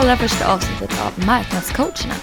[0.00, 2.14] allra första avsnittet av Marknadscoacherna.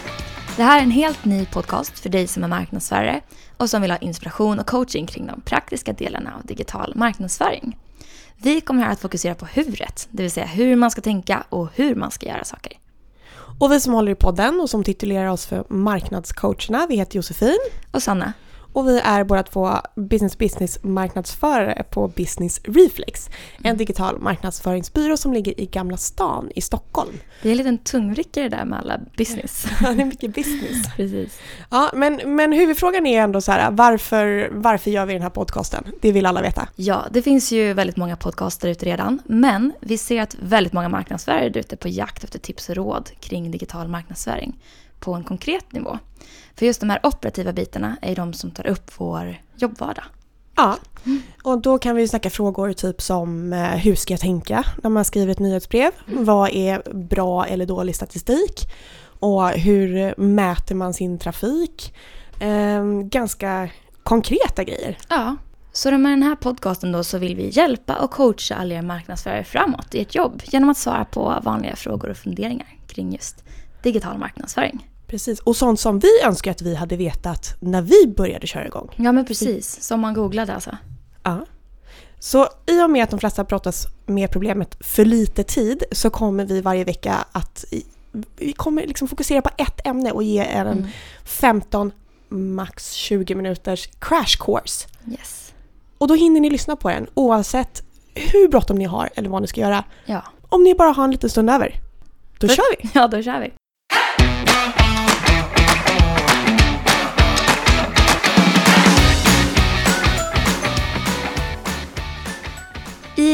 [0.57, 3.21] Det här är en helt ny podcast för dig som är marknadsförare
[3.57, 7.78] och som vill ha inspiration och coaching kring de praktiska delarna av digital marknadsföring.
[8.38, 11.70] Vi kommer här att fokusera på huret, det vill säga hur man ska tänka och
[11.75, 12.74] hur man ska göra saker.
[13.60, 17.60] Och vi som håller i podden och som titulerar oss för marknadscoacherna, vi heter Josefin.
[17.91, 18.33] Och Sanna.
[18.78, 23.30] Och vi är båda två business business marknadsförare på Business Reflex.
[23.58, 23.78] En Mm.
[23.78, 27.12] digital marknadsföringsbyrå som ligger i Gamla stan i Stockholm.
[27.42, 29.66] Det är en liten tungvrickare där med alla business.
[29.82, 30.78] Ja, det är mycket business.
[30.96, 31.40] Precis.
[31.72, 35.84] Ja, men, men huvudfrågan är ändå så här, varför, varför gör vi den här podcasten?
[36.02, 36.67] Det vill alla veta.
[36.75, 40.89] Ja, det finns ju väldigt många podcaster ute redan, men vi ser att väldigt många
[40.89, 44.59] marknadsförare är ute på jakt efter tips och råd kring digital marknadsföring
[45.00, 46.00] på en konkret nivå.
[46.56, 50.05] För just de här operativa bitarna är de som tar upp vår jobbvardag.
[50.55, 50.77] Ja,
[51.44, 55.05] och då kan vi snacka frågor typ som eh, hur ska jag tänka när man
[55.05, 55.91] skriver ett nyhetsbrev?
[56.05, 58.69] Vad är bra eller dålig statistik?
[59.19, 61.94] Och hur mäter man sin trafik?
[62.39, 63.69] Ehm, ganska
[64.03, 64.97] konkreta grejer.
[65.09, 65.35] Ja,
[65.72, 69.44] så med den här podcasten då så vill vi hjälpa och coacha alla er marknadsförare
[69.44, 73.44] framåt i ert jobb genom att svara på vanliga frågor och funderingar kring just
[73.83, 74.89] digital marknadsföring.
[75.08, 78.89] Precis, och sånt som vi önskar att vi hade vetat när vi började köra igång.
[78.95, 80.78] Ja men precis, som man googlade alltså.
[81.23, 81.45] Ja.
[82.19, 86.45] Så i och med att de flesta brottas med problemet för lite tid så kommer
[86.45, 87.66] vi varje vecka att
[88.38, 90.88] vi kommer liksom fokusera på ett ämne och ge er en Mm.
[91.23, 91.91] 15
[92.30, 94.88] max 20 minuters crash course.
[95.12, 95.53] Yes.
[95.97, 97.84] Och då hinner ni lyssna på den oavsett
[98.16, 99.84] hur bråttom ni har eller vad ni ska göra.
[100.06, 100.22] Ja.
[100.50, 101.75] Om ni bara har en liten stund över,
[102.39, 102.89] då Då- kör vi!
[102.94, 103.53] Ja, då kör vi.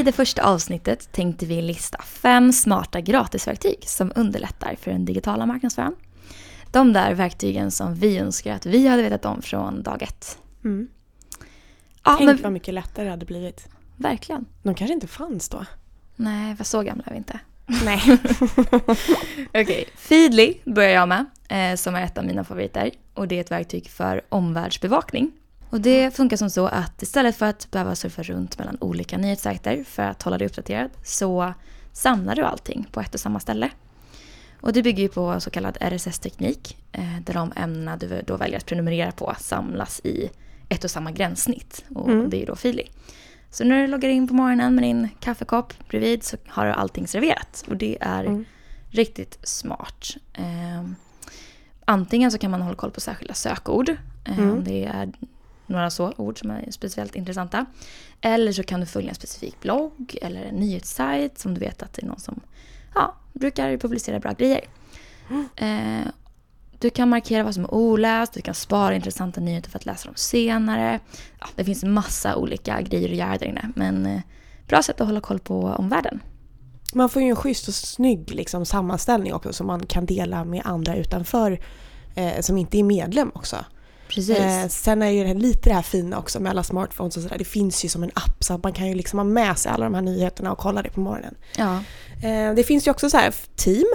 [0.03, 5.45] I det första avsnittet tänkte vi lista fem smarta gratisverktyg som underlättar för den digitala
[5.45, 5.95] marknadsföringen.
[6.71, 10.37] De där verktygen som vi önskar att vi hade vetat om från dag ett.
[10.63, 10.87] Mm.
[12.03, 13.67] Ja, Tänk men vad mycket lättare det hade blivit.
[13.97, 14.45] verkligen.
[14.63, 15.65] De kanske inte fanns då.
[16.15, 17.39] Nej, för så gamla är vi inte.
[17.85, 18.01] Nej.
[19.63, 22.91] Okej, Feedly börjar jag med, eh, som är ett av mina favoriter.
[23.13, 25.31] Och det är ett verktyg för omvärldsbevakning.
[25.73, 29.83] Och det funkar som så att istället för att behöva surfa runt mellan olika nyhetssajter
[29.83, 31.53] för att hålla dig uppdaterad så
[31.93, 33.69] samlar du allting på ett och samma ställe.
[34.61, 38.57] Och det bygger ju på så kallad RSS-teknik eh, där de ämnena du då väljer
[38.57, 40.29] att prenumerera på samlas i
[40.69, 41.83] ett och samma gränssnitt.
[41.95, 42.29] Och Mm.
[42.29, 42.83] det är då Feedly.
[43.51, 47.07] Så när du loggar in på morgonen med din kaffekopp bredvid så har du allting
[47.07, 47.63] serverat.
[47.67, 48.45] Och det är Mm.
[48.89, 50.07] riktigt smart.
[50.33, 50.83] Eh,
[51.85, 53.89] antingen så kan man hålla koll på särskilda sökord.
[54.25, 54.51] Eh, Mm.
[54.51, 55.11] Om det är
[55.67, 57.65] några så ord som är speciellt intressanta.
[58.21, 61.93] Eller så kan du följa en specifik blogg eller en nyhetssajt som du vet att
[61.93, 62.39] det är någon som
[62.95, 64.61] ja, brukar publicera bra grejer.
[65.55, 66.07] Eh,
[66.79, 70.05] du kan markera vad som är oläst, du kan spara intressanta nyheter för att läsa
[70.05, 70.99] dem senare.
[71.39, 73.69] Ja, det finns massa olika grejer att göra där inne.
[73.75, 74.21] Men eh,
[74.67, 76.19] bra sätt att hålla koll på omvärlden.
[76.93, 80.61] Man får ju en schysst och snygg liksom, sammanställning också som man kan dela med
[80.65, 81.59] andra utanför
[82.15, 83.65] eh, som inte är medlem också.
[84.13, 84.37] Precis.
[84.39, 87.37] Eh, sen är ju lite det här fina också med alla smartphones och sådär.
[87.37, 89.71] Det finns ju som en app så att man kan ju liksom ha med sig
[89.71, 91.35] alla de här nyheterna och kolla det på morgonen.
[91.57, 91.83] ja.
[92.23, 93.85] Eh, det finns ju också så här team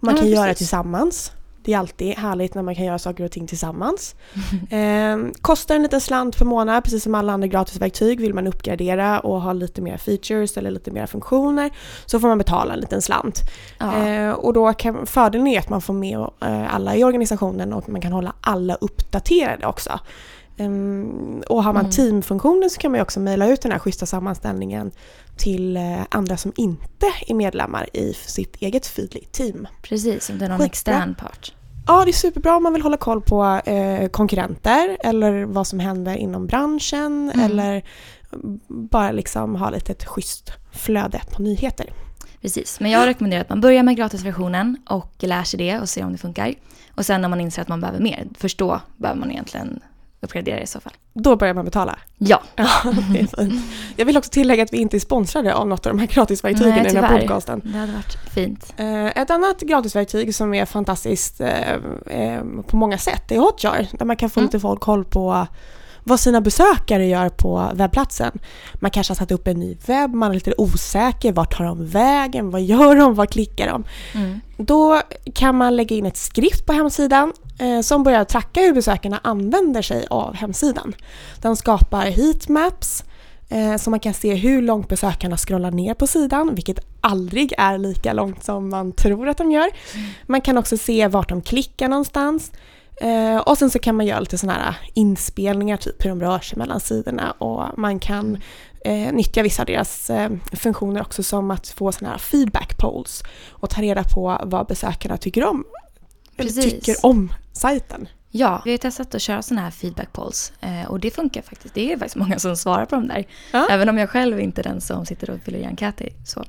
[0.00, 0.58] man Ja, kan men göra precis.
[0.58, 1.32] tillsammans.
[1.64, 4.14] Det är alltid härligt när man kan göra saker och ting tillsammans.
[4.70, 8.20] Eh, kostar en liten slant per månad, precis som alla andra gratisverktyg.
[8.20, 11.70] Vill man uppgradera och ha lite mer features eller lite mer funktioner
[12.06, 13.40] så får man betala en liten slant.
[13.78, 14.06] Ja.
[14.06, 17.88] Eh, och då kan, fördelen är att man får med eh, alla i organisationen och
[17.88, 20.00] man kan hålla alla uppdaterade också.
[20.64, 21.90] Ehm, och har man Mm.
[21.92, 24.90] teamfunktionen så kan man också mejla ut den här schyssta sammanställningen
[25.36, 29.66] till eh, andra som inte är medlemmar i sitt eget Feedly-team.
[29.82, 30.66] Precis, om det är någon Skitbra.
[30.66, 31.52] extern part.
[31.86, 35.80] Ja, det är superbra om man vill hålla koll på eh, konkurrenter eller vad som
[35.80, 37.40] händer inom branschen Mm.
[37.50, 37.82] eller
[38.68, 41.86] bara liksom ha lite ett schysst flöde på nyheter.
[42.40, 46.04] Precis, men jag rekommenderar att man börjar med gratisversionen och lär sig det och ser
[46.04, 46.54] om det funkar.
[46.94, 49.80] Och sen när man inser att man behöver mer, först då behöver man egentligen
[50.22, 50.92] uppgradera i så fall.
[51.12, 51.98] Då börjar man betala.
[52.18, 52.66] Ja, Ja,
[53.12, 53.64] det är fint.
[53.96, 56.70] Jag vill också tillägga att vi inte är sponsrade av något av de här gratisverktygen
[56.74, 57.60] Nej, i den här podcasten.
[57.64, 58.74] det hade varit fint.
[58.76, 61.72] Eh, Ett annat gratisverktyg som är fantastiskt eh,
[62.06, 64.46] eh, på många sätt är Hotjar där man kan få Mm.
[64.48, 65.46] lite folk koll på
[66.04, 68.38] vad sina besökare gör på webbplatsen.
[68.74, 71.32] Man kanske har satt upp en ny webb, man är lite osäker.
[71.32, 72.50] Vart tar de vägen?
[72.50, 73.14] Vad gör de?
[73.14, 73.84] Vad klickar de?
[74.14, 74.40] Mm.
[74.56, 75.00] Då
[75.34, 79.82] kan man lägga in ett skrift på hemsidan eh, som börjar tracka hur besökarna använder
[79.82, 80.94] sig av hemsidan.
[81.40, 83.04] Den skapar heatmaps
[83.52, 87.78] Eh, så man kan se hur långt besökarna scrollar ner på sidan, vilket aldrig är
[87.78, 89.70] lika långt som man tror att de gör.
[90.26, 92.52] Man kan också se vart de klickar någonstans.
[93.00, 96.38] Eh, och sen så kan man göra lite sådana här inspelningar, typ hur de rör
[96.38, 98.38] sig mellan sidorna och man kan
[98.84, 103.22] eh, nyttja vissa av deras eh, funktioner också som att få sådana här feedback polls
[103.50, 105.64] och ta reda på vad besökarna tycker om.
[106.36, 106.64] Eller Precis.
[106.64, 108.08] tycker om sajten.
[108.34, 111.74] Ja, vi har testat att köra sådana här feedback polls eh, och det funkar faktiskt.
[111.74, 113.26] Det är faktiskt många som svarar på dem där.
[113.52, 113.66] Ja.
[113.70, 116.08] Även om jag själv inte är den som sitter och fyller i enkäter.
[116.24, 116.44] Så.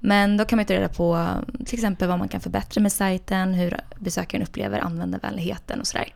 [0.00, 1.28] Men då kan man ta reda på
[1.66, 6.08] till exempel vad man kan förbättra med sajten, hur besökaren upplever användarvänligheten och sådär.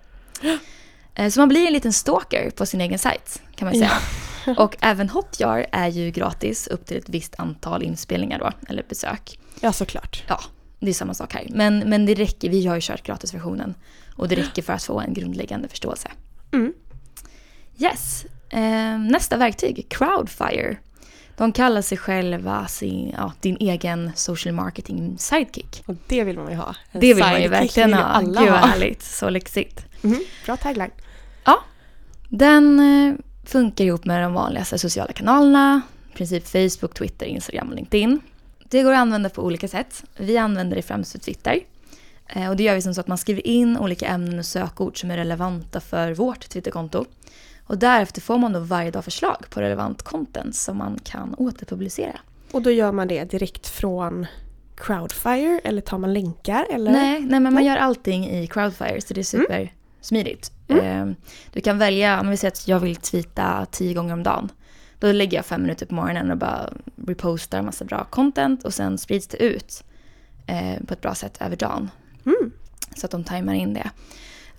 [1.15, 3.91] Eh, Så man blir en liten stalker på sin egen sajt kan man säga.
[4.59, 9.39] Och även Hotjar är ju gratis upp till ett visst antal inspelningar då, eller besök.
[9.61, 10.23] Ja, såklart.
[10.29, 10.41] Ja,
[10.81, 11.47] det är samma sak här.
[11.51, 13.75] Men, men det räcker, vi har ju kört gratisversionen.
[14.19, 16.09] Och det räcker för att få en grundläggande förståelse.
[16.53, 16.73] Mm.
[17.79, 18.27] Yes.
[18.51, 20.77] Eh, nästa verktyg, Crowdfire.
[21.37, 25.83] De kallar sig själva sin, ja, din egen social marketing sidekick.
[25.87, 26.75] Och det vill man ju ha.
[26.93, 28.03] En Det vill man ju verkligen ha.
[28.03, 29.03] Alla Gud vad härligt.
[29.03, 29.85] Så lyxigt.
[30.03, 30.91] Mhm, Bra tagline.
[31.45, 31.59] Ja,
[32.29, 33.15] den eh,
[33.45, 35.81] funkar ihop med de vanligaste sociala kanalerna.
[36.13, 38.21] I princip Facebook, Twitter, Instagram och LinkedIn.
[38.69, 40.05] Det går att använda på olika sätt.
[40.17, 41.61] Vi använder det främst för Twitter.
[42.29, 45.01] Eh, Och det gör vi som så att man skriver in olika ämnen och sökord
[45.01, 47.05] som är relevanta för vårt Twitterkonto.
[47.67, 52.19] Och därefter får man då varje dag förslag på relevant content som man kan återpublicera.
[52.53, 54.27] Och då gör man det direkt från
[54.77, 56.91] Crowdfire eller tar man länkar eller?
[56.93, 60.53] Nej, nej, men man gör allting i Crowdfire så det är supersmidigt.
[60.69, 61.07] Eh,
[61.53, 64.49] Du kan välja, om vi säger att jag vill tweeta tio gånger om dagen.
[64.99, 66.71] Då lägger jag fem minuter på morgonen och bara
[67.07, 69.85] repostar massa bra content och sen sprids det ut
[70.47, 71.91] eh, på ett bra sätt över dagen.
[72.29, 72.53] Mm.
[72.97, 73.91] Så att de tajmar in det.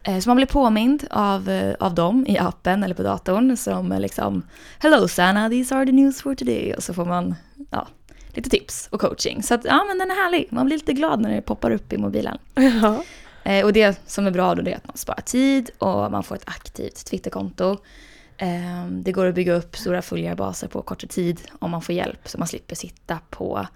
[0.04, 3.92] Eh, Så man blir påmind av, eh, av dem i appen eller på datorn som
[3.92, 4.44] är liksom
[4.80, 6.74] Hello Sanna, these are the news for today.
[6.74, 7.36] Och så får man
[7.72, 7.88] ja,
[8.34, 9.44] lite tips och coaching.
[9.44, 10.48] Så att ja men den är härlig.
[10.52, 12.38] Man blir lite glad när det poppar upp i mobilen.
[12.56, 13.04] Ja.
[13.44, 16.36] Eh, och det som är bra då är att man sparar tid och man får
[16.36, 17.78] ett aktivt Twitterkonto.
[18.38, 22.30] Eh, det går att bygga upp stora följarbaser på kortare tid om man får hjälp
[22.30, 23.68] så man slipper sitta på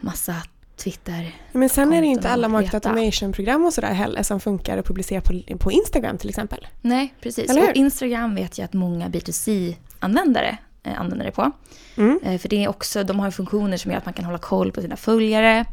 [0.00, 0.34] massa
[0.76, 1.34] Twitter.
[1.52, 4.86] Men sen är det ju inte alla market automation-program och sådär heller som funkar att
[4.86, 6.66] publicera på, på Instagram till exempel.
[6.80, 7.50] Nej, precis.
[7.50, 11.52] Och Instagram vet jag att många B2C-användare eh, använder det på.
[11.96, 12.20] Mm.
[12.24, 14.72] Eh, för det är också, de har funktioner som gör att man kan hålla koll
[14.72, 15.64] på sina följare.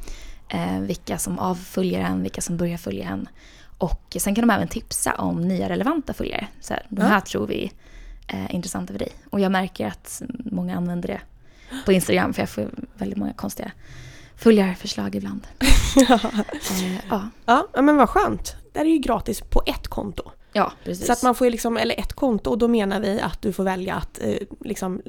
[0.49, 3.29] Eh, vilka som avföljer en, vilka som börjar följa en.
[3.77, 6.47] Och sen kan de även tipsa om nya relevanta följare.
[6.61, 7.71] Så här, de här tror vi
[8.27, 9.11] är intressanta för dig.
[9.29, 11.21] Och jag märker att många använder det
[11.85, 13.71] på Instagram för jag får väldigt många konstiga
[14.43, 15.47] följarförslag ibland.
[15.95, 17.29] Eh, ja.
[17.45, 18.55] Ja, ja, men vad skönt.
[18.71, 20.31] Det här är ju gratis på ett konto.
[20.53, 21.05] ja, precis.
[21.05, 23.53] Så att man får ju liksom, eller ett konto och då menar vi att du
[23.53, 25.01] får välja att eh, liksom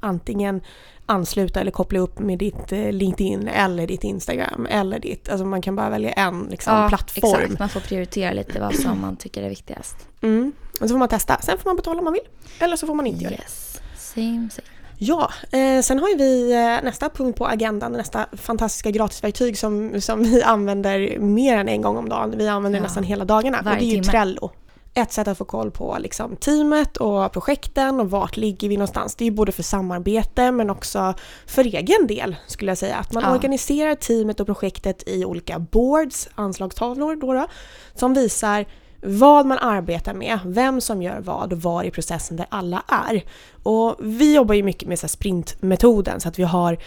[0.00, 0.60] antingen
[1.06, 5.62] ansluta eller koppla upp med ditt eh, LinkedIn eller ditt Instagram eller ditt, alltså man
[5.62, 7.42] kan bara välja en liksom, ja, plattform.
[7.42, 9.96] Exakt, man får prioritera lite vad som man tycker är viktigast.
[10.20, 10.52] Mm.
[10.72, 12.28] Och så får man testa, sen får man betala om man vill.
[12.58, 13.42] Eller så får man inte göra det.
[13.42, 14.77] Yes, same same.
[15.00, 20.00] Ja, eh, sen har ju vi eh, nästa punkt på agendan, nästa fantastiska gratisverktyg som,
[20.00, 22.34] som vi använder mer än en gång om dagen.
[22.38, 22.82] Vi använder Ja.
[22.82, 24.04] nästan hela dagarna och det Varje är ju timme.
[24.04, 24.50] Trello.
[24.94, 29.14] Ett sätt att få koll på liksom, teamet och projekten och vart ligger vi någonstans.
[29.14, 31.14] Det är ju både för samarbete men också
[31.46, 32.96] för egen del skulle jag säga.
[32.96, 33.34] Att man Ja.
[33.34, 37.46] organiserar teamet och projektet i olika boards, anslagstavlor då, då
[37.94, 38.66] som visar
[39.02, 43.22] vad man arbetar med, vem som gör vad och var i processen där alla är.
[43.62, 46.78] Och vi jobbar ju mycket med så sprintmetoden så att vi har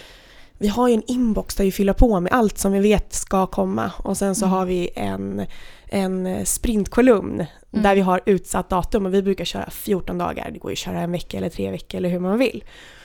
[0.57, 3.45] vi har ju en inbox där vi fyller på med allt som vi vet ska
[3.47, 4.57] komma och sen så Mm.
[4.57, 5.45] har vi en,
[5.85, 7.83] en sprintkolumn Mm.
[7.83, 10.49] där vi har utsatt datum och vi brukar köra 14 dagar.
[10.53, 12.63] Det går ju att köra en vecka eller tre veckor eller hur man vill.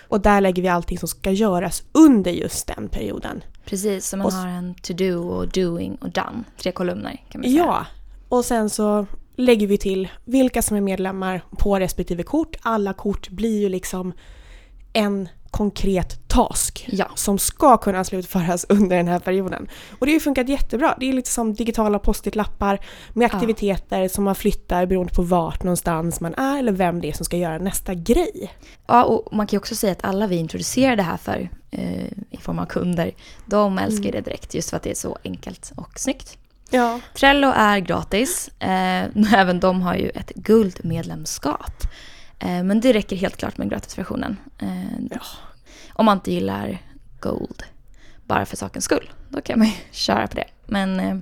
[0.08, 3.44] Och där lägger vi allting som ska göras under just den perioden.
[3.64, 6.44] Precis, så man Och har en to-do och doing och done.
[6.58, 7.64] Tre kolumner kan man säga.
[7.64, 7.86] Ja,
[8.28, 9.06] och sen så
[9.36, 12.56] lägger vi till vilka som är medlemmar på respektive kort.
[12.62, 14.12] Alla kort blir ju liksom
[14.92, 17.06] en konkret task Ja.
[17.14, 19.68] som ska kunna slutföras under den här perioden.
[19.98, 20.96] Och det har ju funkat jättebra.
[21.00, 22.80] Det är lite som digitala post-it-lappar
[23.12, 23.36] med Ja.
[23.36, 27.24] aktiviteter som man flyttar beroende på vart någonstans man är eller vem det är som
[27.24, 28.52] ska göra nästa grej.
[28.86, 32.06] Ja, och man kan ju också säga att alla vi introducerar det här för eh,
[32.30, 33.12] i form av kunder,
[33.46, 34.12] de älskar Mm.
[34.12, 36.38] det direkt just för att det är så enkelt och snyggt.
[36.70, 37.00] Ja.
[37.14, 39.04] Trello är gratis, eh,
[39.34, 41.72] även de har ju ett guldmedlemskap.
[42.38, 44.36] Eh, men det räcker helt klart med gratisversionen.
[44.58, 45.20] Eh, Ja.
[45.92, 46.78] Om man inte gillar
[47.20, 47.62] Gold,
[48.26, 50.46] bara för sakens skull, då kan man ju köra på det.
[50.66, 51.16] Men eh,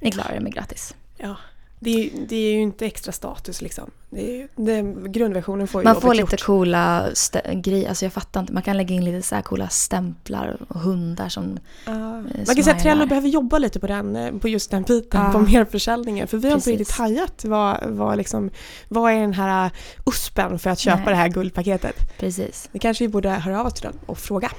[0.00, 0.94] ni klarar det med gratis.
[1.16, 1.36] Ja.
[1.78, 3.90] Det är, det är ju inte extra status liksom.
[4.10, 6.42] Det är, det, grundversionen får ju Man får lite gjort.
[6.44, 7.08] coola
[7.52, 8.52] grejer, alltså jag fattar inte.
[8.52, 11.58] Man kan lägga in lite så coola stämplar och hundar som...
[11.84, 11.92] Ja.
[12.20, 15.20] Man kan säga att Trello behöver jobba lite på, den, eh, på just den biten,
[15.20, 15.32] Ja.
[15.32, 16.28] på merförsäljningen.
[16.28, 18.50] För vi har inte riktigt hajat vad, vad, liksom,
[18.88, 19.72] vad är den här eh,
[20.06, 21.08] USPen för att köpa Nej.
[21.08, 22.18] det här guldpaketet.
[22.18, 22.68] Precis.
[22.72, 24.50] Det kanske vi borde höra av oss till den och fråga.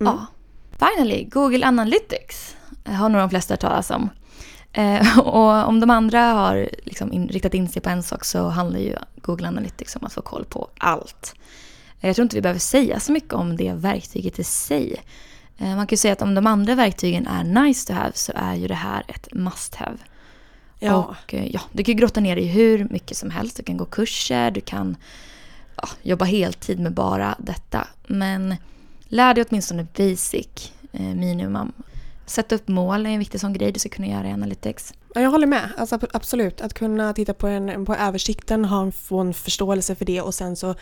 [0.00, 0.12] Mm.
[0.12, 0.26] Ja.
[0.78, 4.08] Finally, Google Analytics har nog de flesta hört talas om.
[4.72, 8.48] Eh, och om de andra har liksom in, riktat in sig på en sak så
[8.48, 11.34] handlar ju Google Analytics om att få koll på allt.
[12.00, 14.96] Eh, Jag tror inte vi behöver säga så mycket om det verktyget i sig.
[15.58, 18.32] Eh, man kan ju säga att om de andra verktygen är nice to have så
[18.34, 19.96] är ju det här ett must have.
[20.78, 20.94] Ja.
[20.94, 23.56] Och eh, ja, du kan ju grotta ner dig i hur mycket som helst.
[23.56, 24.96] Du kan gå kurser, du kan
[25.76, 27.88] ja, jobba heltid med bara detta.
[28.06, 28.54] Men
[29.08, 31.72] lär dig åtminstone basic eh, minimum.
[32.30, 34.94] Sätta upp mål är en viktig sån grej du ska kunna göra i Analytics.
[35.14, 35.68] Ja, jag håller med.
[35.76, 36.60] Alltså, ab- absolut.
[36.60, 40.34] Att kunna titta på, en, på översikten, ha en, få en förståelse för det och
[40.34, 40.74] sen så...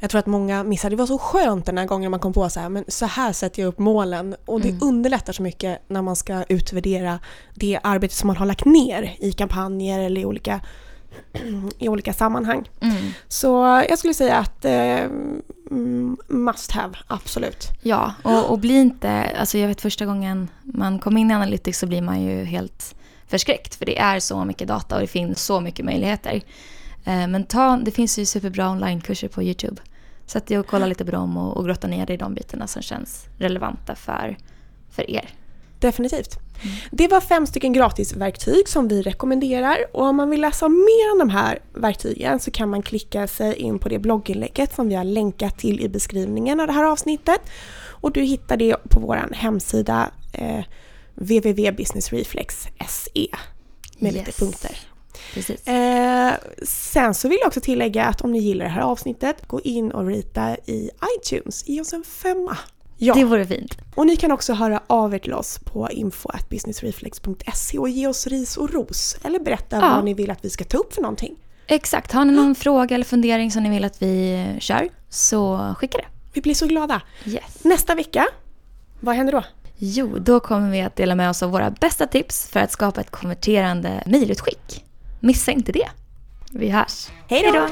[0.00, 0.90] Jag tror att många missar.
[0.90, 3.32] Det var så skönt den här gången man kom på så här, men så här
[3.32, 4.36] sätter jag upp målen.
[4.44, 4.80] Och det Mm.
[4.82, 7.18] underlättar så mycket när man ska utvärdera
[7.54, 10.60] det arbete som man har lagt ner i kampanjer eller i olika,
[11.78, 12.68] i olika sammanhang.
[13.28, 13.48] Så
[13.88, 14.98] jag skulle säga att eh,
[15.70, 17.68] mm, must have, absolut.
[17.82, 19.36] Ja, och, och bli inte...
[19.38, 22.94] Alltså jag vet första gången man kom in i Analytics så blir man ju helt
[23.26, 23.74] förskräckt.
[23.74, 26.42] För det är så mycket data och det finns så mycket möjligheter.
[27.04, 29.82] Eh, men ta, det finns ju superbra onlinekurser på YouTube.
[30.26, 32.66] Sätt dig och kolla lite på dem och, och grotta ner dig i de bitarna
[32.66, 34.36] som känns relevanta för,
[34.90, 35.30] för er.
[35.78, 36.38] Definitivt.
[36.90, 41.18] Det var fem stycken gratisverktyg som vi rekommenderar och om man vill läsa mer om
[41.18, 45.04] de här verktygen så kan man klicka sig in på det blogginlägget som vi har
[45.04, 47.40] länkat till i beskrivningen av det här avsnittet.
[48.00, 50.64] Och du hittar det på vår hemsida eh,
[51.14, 53.26] www.businessreflex.se
[53.98, 54.36] med lite Yes.
[54.38, 54.78] punkter.
[55.34, 55.66] Precis.
[55.68, 59.60] Eh, sen så vill jag också tillägga att om ni gillar det här avsnittet, gå
[59.60, 61.68] in och rita i iTunes.
[61.68, 62.58] Ge oss en femma.
[62.98, 63.14] Ja.
[63.14, 63.74] Det vore fint.
[63.94, 68.56] Och ni kan också höra av er till oss på info.businessreflex.se och ge oss ris
[68.56, 69.16] och ros.
[69.22, 69.94] Eller berätta Ja.
[69.94, 71.36] vad ni vill att vi ska ta upp för någonting.
[71.66, 72.12] Exakt.
[72.12, 76.04] Har ni någon fråga eller fundering som ni vill att vi kör så skicka det.
[76.32, 77.02] Vi blir så glada.
[77.24, 77.64] Yes.
[77.64, 78.26] Nästa vecka,
[79.00, 79.42] vad händer då?
[79.78, 83.00] Jo, då kommer vi att dela med oss av våra bästa tips för att skapa
[83.00, 84.84] ett konverterande mejlutskick.
[85.20, 85.88] Missa inte det.
[86.52, 87.08] Vi hörs.
[87.28, 87.68] Hej då!